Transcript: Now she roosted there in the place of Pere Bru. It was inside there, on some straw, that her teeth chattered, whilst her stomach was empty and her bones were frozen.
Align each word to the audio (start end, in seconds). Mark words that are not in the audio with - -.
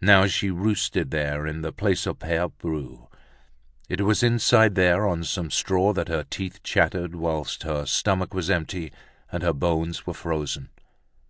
Now 0.00 0.26
she 0.26 0.50
roosted 0.50 1.10
there 1.10 1.46
in 1.46 1.60
the 1.60 1.74
place 1.74 2.06
of 2.06 2.20
Pere 2.20 2.48
Bru. 2.48 3.10
It 3.90 4.00
was 4.00 4.22
inside 4.22 4.76
there, 4.76 5.06
on 5.06 5.24
some 5.24 5.50
straw, 5.50 5.92
that 5.92 6.08
her 6.08 6.24
teeth 6.24 6.62
chattered, 6.62 7.14
whilst 7.14 7.64
her 7.64 7.84
stomach 7.84 8.32
was 8.32 8.48
empty 8.48 8.92
and 9.30 9.42
her 9.42 9.52
bones 9.52 10.06
were 10.06 10.14
frozen. 10.14 10.70